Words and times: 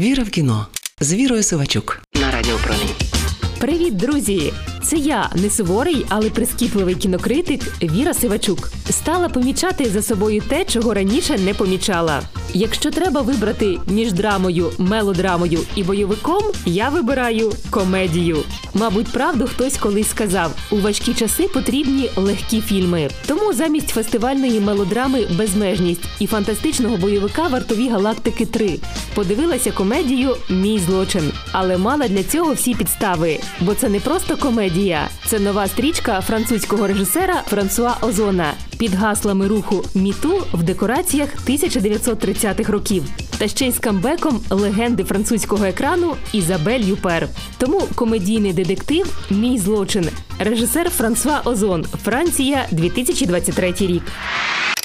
Віра 0.00 0.22
в 0.22 0.30
кіно 0.30 0.66
з 1.00 1.14
Вірою 1.14 1.42
Сивачук 1.42 2.02
на 2.14 2.30
радіопромі 2.30 2.90
Привіт, 3.58 3.96
друзі! 3.96 4.52
Це 4.82 4.96
я, 4.96 5.30
не 5.34 5.50
суворий, 5.50 6.06
але 6.08 6.30
прискіпливий 6.30 6.94
кінокритик 6.94 7.82
Віра 7.82 8.14
Сивачук. 8.14 8.72
Стала 8.90 9.28
помічати 9.28 9.90
за 9.90 10.02
собою 10.02 10.42
те, 10.48 10.64
чого 10.64 10.94
раніше 10.94 11.38
не 11.38 11.54
помічала. 11.54 12.22
Якщо 12.54 12.90
треба 12.90 13.20
вибрати 13.20 13.78
між 13.86 14.12
драмою, 14.12 14.72
мелодрамою 14.78 15.58
і 15.76 15.82
бойовиком, 15.82 16.42
я 16.66 16.88
вибираю 16.88 17.52
комедію. 17.70 18.38
Мабуть, 18.74 19.12
правду 19.12 19.46
хтось 19.46 19.76
колись 19.76 20.10
сказав: 20.10 20.52
у 20.70 20.76
важкі 20.76 21.14
часи 21.14 21.48
потрібні 21.48 22.10
легкі 22.16 22.60
фільми. 22.60 23.10
Тому 23.26 23.52
замість 23.52 23.88
фестивальної 23.88 24.60
мелодрами 24.60 25.26
Безмежність 25.38 26.02
і 26.18 26.26
фантастичного 26.26 26.96
бойовика 26.96 27.48
Вартові 27.48 27.88
галактики 27.88 28.46
3 28.46 28.78
подивилася 29.14 29.72
комедію 29.72 30.36
Мій 30.48 30.78
злочин, 30.78 31.32
але 31.52 31.78
мала 31.78 32.08
для 32.08 32.22
цього 32.22 32.52
всі 32.52 32.74
підстави, 32.74 33.38
бо 33.60 33.74
це 33.74 33.88
не 33.88 34.00
просто 34.00 34.36
комедія, 34.36 35.08
це 35.26 35.38
нова 35.38 35.66
стрічка 35.68 36.20
французького 36.20 36.86
режисера 36.86 37.42
Франсуа 37.46 37.96
Озона 38.00 38.54
під 38.80 38.94
гаслами 38.94 39.48
руху 39.48 39.84
Міту 39.94 40.42
в 40.52 40.62
декораціях 40.62 41.28
1930-х 41.46 42.72
років. 42.72 43.02
Та 43.38 43.48
ще 43.48 43.66
й 43.66 43.72
з 43.72 43.78
камбеком 43.78 44.40
легенди 44.50 45.04
французького 45.04 45.64
екрану 45.64 46.16
Ізабель 46.32 46.80
Юпер. 46.80 47.28
Тому 47.58 47.82
комедійний 47.94 48.52
детектив 48.52 49.18
Мій 49.30 49.58
злочин. 49.58 50.08
Режисер 50.38 50.90
Франсуа 50.90 51.40
Озон. 51.44 51.84
Франція, 52.04 52.66
2023 52.70 53.74
рік. 53.80 54.02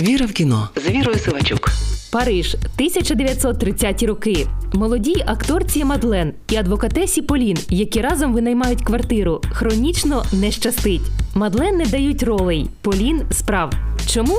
Віра 0.00 0.26
в 0.26 0.32
кіно 0.32 0.68
з 0.76 0.90
Вірою 0.90 1.18
Сивачук. 1.18 1.70
Париж, 2.12 2.54
1930 2.54 4.02
роки. 4.02 4.46
Молодій 4.72 5.24
акторці 5.26 5.84
Мадлен 5.84 6.32
і 6.48 6.56
адвокатесі 6.56 7.22
Полін, 7.22 7.58
які 7.68 8.00
разом 8.00 8.32
винаймають 8.34 8.82
квартиру, 8.82 9.40
хронічно 9.52 10.24
не 10.32 10.50
щастить. 10.50 11.10
Мадлен 11.34 11.76
не 11.76 11.86
дають 11.86 12.22
ролей, 12.22 12.66
Полін 12.82 13.22
справ. 13.30 13.72
Чому? 14.06 14.36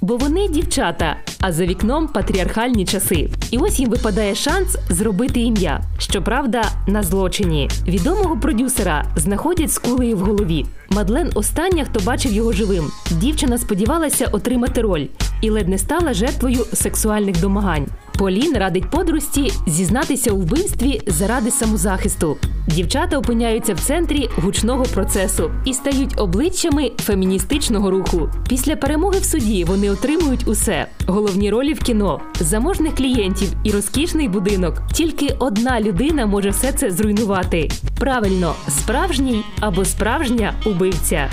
Бо 0.00 0.16
вони 0.16 0.48
дівчата, 0.48 1.16
а 1.40 1.52
за 1.52 1.66
вікном 1.66 2.08
патріархальні 2.08 2.84
часи. 2.84 3.30
І 3.50 3.58
ось 3.58 3.80
їм 3.80 3.90
випадає 3.90 4.34
шанс 4.34 4.76
зробити 4.88 5.40
ім'я. 5.40 5.82
Щоправда, 5.98 6.62
на 6.86 7.02
злочині. 7.02 7.70
Відомого 7.86 8.36
продюсера 8.36 9.04
знаходять 9.16 9.72
з 9.72 9.78
кулею 9.78 10.16
в 10.16 10.20
голові. 10.20 10.66
Мадлен 10.90 11.30
остання, 11.34 11.84
хто 11.84 12.00
бачив 12.00 12.32
його 12.32 12.52
живим. 12.52 12.84
Дівчина 13.10 13.58
сподівалася 13.58 14.28
отримати 14.32 14.80
роль 14.80 15.06
і 15.40 15.50
ледь 15.50 15.68
не 15.68 15.78
стала 15.78 16.14
жертвою 16.14 16.64
сексуальних 16.72 17.40
домагань. 17.40 17.86
Полін 18.22 18.56
радить 18.56 18.90
подрусті 18.90 19.52
зізнатися 19.66 20.30
у 20.30 20.36
вбивстві 20.36 21.00
заради 21.06 21.50
самозахисту. 21.50 22.36
Дівчата 22.66 23.18
опиняються 23.18 23.74
в 23.74 23.80
центрі 23.80 24.28
гучного 24.36 24.84
процесу 24.84 25.50
і 25.64 25.74
стають 25.74 26.20
обличчями 26.20 26.92
феміністичного 26.98 27.90
руху. 27.90 28.30
Після 28.48 28.76
перемоги 28.76 29.18
в 29.18 29.24
суді 29.24 29.64
вони 29.64 29.90
отримують 29.90 30.48
усе: 30.48 30.86
головні 31.06 31.50
ролі 31.50 31.72
в 31.72 31.78
кіно, 31.78 32.20
заможних 32.40 32.94
клієнтів 32.94 33.48
і 33.64 33.70
розкішний 33.70 34.28
будинок. 34.28 34.82
Тільки 34.92 35.36
одна 35.38 35.80
людина 35.80 36.26
може 36.26 36.50
все 36.50 36.72
це 36.72 36.90
зруйнувати. 36.90 37.68
Правильно, 37.98 38.54
справжній 38.68 39.44
або 39.60 39.84
справжня 39.84 40.54
убивця. 40.66 41.28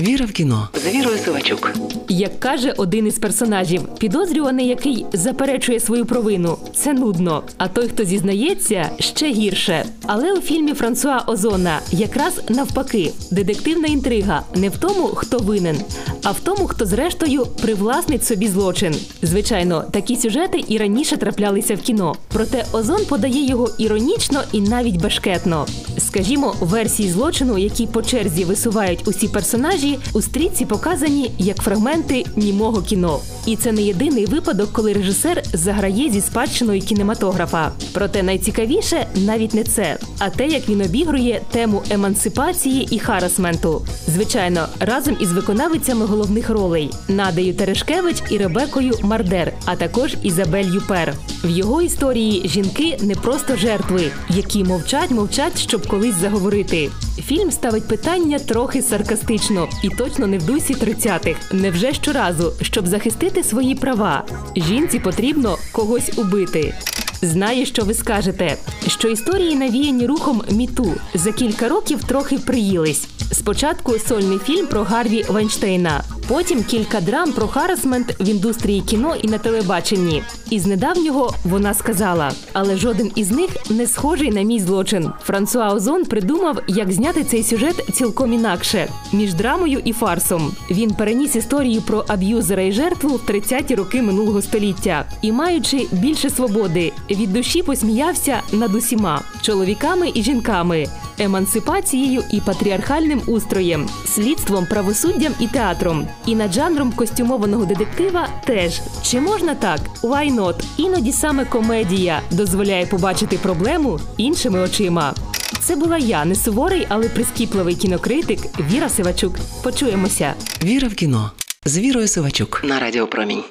Віра 0.00 0.26
в 0.26 0.32
кіно 0.32 0.68
з 0.74 0.94
Вірою 0.94 1.18
Сивачук. 1.24 1.72
Як 2.08 2.40
каже 2.40 2.74
один 2.76 3.06
із 3.06 3.18
персонажів, 3.18 3.82
підозрюваний, 3.98 4.66
який 4.68 5.06
заперечує 5.12 5.80
свою 5.80 6.06
провину, 6.06 6.58
це 6.74 6.92
нудно. 6.92 7.42
А 7.58 7.68
той, 7.68 7.88
хто 7.88 8.04
зізнається, 8.04 8.90
ще 8.98 9.30
гірше. 9.32 9.84
Але 10.06 10.32
у 10.32 10.40
фільмі 10.40 10.74
Франсуа 10.74 11.24
Озона 11.26 11.80
якраз 11.90 12.40
навпаки, 12.48 13.12
детективна 13.30 13.88
інтрига 13.88 14.42
не 14.54 14.68
в 14.68 14.76
тому, 14.76 15.06
хто 15.06 15.38
винен, 15.38 15.76
а 16.22 16.30
в 16.30 16.40
тому, 16.40 16.66
хто 16.66 16.86
зрештою 16.86 17.46
привласнить 17.62 18.24
собі 18.26 18.48
злочин. 18.48 18.94
Звичайно, 19.22 19.84
такі 19.90 20.16
сюжети 20.16 20.64
і 20.68 20.78
раніше 20.78 21.16
траплялися 21.16 21.74
в 21.74 21.80
кіно. 21.80 22.14
Проте 22.28 22.64
Озон 22.72 23.04
подає 23.04 23.46
його 23.46 23.70
іронічно 23.78 24.42
і 24.52 24.60
навіть 24.60 24.96
бешкетно. 24.96 25.66
Скажімо, 25.98 26.54
версії 26.60 27.10
злочину, 27.10 27.58
які 27.58 27.86
по 27.86 28.02
черзі 28.02 28.44
висувають 28.44 29.08
усі 29.08 29.28
персонажі, 29.28 29.89
у 30.12 30.22
стрічці 30.22 30.64
показані 30.64 31.30
як 31.38 31.56
фрагменти 31.56 32.24
німого 32.36 32.82
кіно. 32.82 33.18
І 33.46 33.56
це 33.56 33.72
не 33.72 33.82
єдиний 33.82 34.26
випадок, 34.26 34.68
коли 34.72 34.92
режисер 34.92 35.42
заграє 35.52 36.10
зі 36.10 36.20
спадщиною 36.20 36.80
кінематографа. 36.80 37.72
Проте 37.92 38.22
найцікавіше 38.22 39.06
навіть 39.14 39.54
не 39.54 39.64
це, 39.64 39.98
а 40.18 40.30
те, 40.30 40.46
як 40.46 40.68
він 40.68 40.80
обігрує 40.82 41.40
тему 41.50 41.82
емансипації 41.90 42.88
і 42.90 42.98
харасменту. 42.98 43.82
Звичайно, 44.06 44.66
разом 44.80 45.16
із 45.20 45.32
виконавицями 45.32 46.06
головних 46.06 46.50
ролей 46.50 46.90
Надею 47.08 47.54
Терешкевич 47.54 48.22
і 48.30 48.38
Ребекою 48.38 48.92
Мардер, 49.02 49.52
а 49.64 49.76
також 49.76 50.16
Ізабель 50.22 50.64
Юпер. 50.74 51.14
В 51.44 51.48
його 51.48 51.82
історії 51.82 52.48
жінки 52.48 52.98
не 53.00 53.14
просто 53.14 53.56
жертви, 53.56 54.10
які 54.28 54.64
мовчать, 54.64 55.10
мовчать, 55.10 55.58
щоб 55.58 55.86
колись 55.86 56.14
заговорити. 56.14 56.90
Фільм 57.26 57.50
ставить 57.50 57.88
питання 57.88 58.38
трохи 58.38 58.82
саркастично 58.82 59.68
і 59.82 59.88
точно 59.88 60.26
не 60.26 60.38
в 60.38 60.46
дусі 60.46 60.74
30-х. 60.74 61.52
Невже 61.52 61.92
щоразу, 61.92 62.52
щоб 62.62 62.86
захистити 62.86 63.42
свої 63.42 63.74
права, 63.74 64.24
жінці 64.56 64.98
потрібно 64.98 65.56
когось 65.72 66.18
убити. 66.18 66.74
Знаю, 67.22 67.66
що 67.66 67.84
ви 67.84 67.94
скажете, 67.94 68.56
що 68.86 69.08
історії 69.08 69.56
навіяні 69.56 70.06
рухом 70.06 70.42
міту 70.50 70.94
за 71.14 71.32
кілька 71.32 71.68
років 71.68 72.04
трохи 72.04 72.38
приїлись. 72.38 73.08
Спочатку 73.32 73.98
сольний 73.98 74.38
фільм 74.38 74.66
про 74.66 74.82
Гарві 74.82 75.24
Вайнштейна, 75.28 76.04
потім 76.30 76.64
кілька 76.64 77.00
драм 77.00 77.32
про 77.32 77.48
харасмент 77.48 78.20
в 78.20 78.28
індустрії 78.28 78.80
кіно 78.80 79.16
і 79.22 79.28
на 79.28 79.38
телебаченні. 79.38 80.22
І 80.50 80.60
з 80.60 80.66
недавнього 80.66 81.34
вона 81.44 81.74
сказала, 81.74 82.32
але 82.52 82.76
жоден 82.76 83.10
із 83.14 83.30
них 83.30 83.50
не 83.70 83.86
схожий 83.86 84.30
на 84.30 84.42
мій 84.42 84.60
злочин. 84.60 85.10
Франсуа 85.22 85.74
Озон 85.74 86.04
придумав, 86.04 86.58
як 86.68 86.92
зняти 86.92 87.24
цей 87.24 87.42
сюжет 87.42 87.86
цілком 87.92 88.32
інакше 88.32 88.88
між 89.12 89.34
драмою 89.34 89.82
і 89.84 89.92
фарсом. 89.92 90.52
Він 90.70 90.90
переніс 90.90 91.36
історію 91.36 91.82
про 91.82 92.04
аб'юзера 92.08 92.62
і 92.62 92.72
жертву 92.72 93.08
в 93.10 93.30
30-ті 93.30 93.74
роки 93.74 94.02
минулого 94.02 94.42
століття 94.42 95.04
і, 95.22 95.32
маючи 95.32 95.86
більше 95.92 96.30
свободи, 96.30 96.92
від 97.10 97.32
душі 97.32 97.62
посміявся 97.62 98.40
над 98.52 98.74
усіма 98.74 99.22
чоловіками 99.42 100.10
і 100.14 100.22
жінками, 100.22 100.86
емансипацією 101.18 102.22
і 102.30 102.40
патріархальним 102.40 103.22
устроєм, 103.26 103.88
слідством, 104.06 104.66
правосуддям 104.66 105.32
і 105.40 105.46
театром. 105.46 106.08
І 106.26 106.34
над 106.34 106.52
жанром 106.52 106.92
костюмованого 106.92 107.64
детектива 107.64 108.28
теж 108.46 108.80
чи 109.02 109.20
можна 109.20 109.54
так? 109.54 109.80
Why 110.02 110.34
not? 110.34 110.54
Іноді 110.76 111.12
саме 111.12 111.44
комедія 111.44 112.20
дозволяє 112.30 112.86
побачити 112.86 113.38
проблему 113.38 114.00
іншими 114.16 114.60
очима. 114.60 115.14
Це 115.60 115.76
була 115.76 115.98
я, 115.98 116.24
не 116.24 116.34
суворий, 116.34 116.86
але 116.88 117.08
прискіпливий 117.08 117.74
кінокритик 117.74 118.38
Віра 118.72 118.88
Сивачук. 118.88 119.34
Почуємося. 119.62 120.34
Віра 120.64 120.88
в 120.88 120.94
кіно 120.94 121.30
з 121.64 121.78
Вірою 121.78 122.08
Сивачук 122.08 122.62
на 122.64 122.80
Радіо 122.80 123.06
Промінь. 123.06 123.42